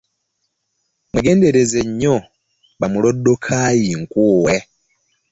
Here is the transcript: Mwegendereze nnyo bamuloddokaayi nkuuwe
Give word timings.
Mwegendereze 1.11 1.79
nnyo 1.89 2.15
bamuloddokaayi 2.79 3.89
nkuuwe 4.01 4.55